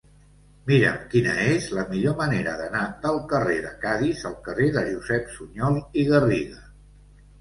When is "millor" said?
1.91-2.15